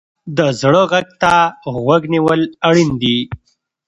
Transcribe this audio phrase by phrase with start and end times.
[0.37, 1.33] د زړه غږ ته
[1.83, 3.17] غوږ نیول اړین دي.